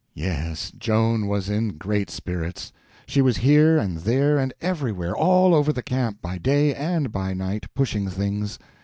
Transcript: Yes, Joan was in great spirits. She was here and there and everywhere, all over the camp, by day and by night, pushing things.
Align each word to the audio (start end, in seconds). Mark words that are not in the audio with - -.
Yes, 0.15 0.71
Joan 0.71 1.27
was 1.27 1.47
in 1.47 1.77
great 1.77 2.09
spirits. 2.09 2.73
She 3.05 3.21
was 3.21 3.37
here 3.37 3.77
and 3.77 3.97
there 3.99 4.39
and 4.39 4.51
everywhere, 4.59 5.15
all 5.15 5.53
over 5.53 5.71
the 5.71 5.83
camp, 5.83 6.23
by 6.23 6.39
day 6.39 6.73
and 6.73 7.11
by 7.11 7.35
night, 7.35 7.67
pushing 7.75 8.09
things. 8.09 8.57